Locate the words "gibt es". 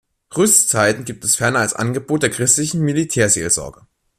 1.05-1.35